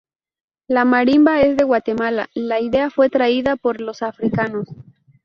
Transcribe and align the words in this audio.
La 0.67 0.83
marimba 0.83 1.41
es 1.41 1.57
de 1.57 1.63
Guatemala 1.63 2.27
la 2.33 2.59
idea 2.59 2.89
fue 2.89 3.11
traída 3.11 3.55
por 3.55 3.81
los 3.81 4.01
Africanos. 4.01 4.67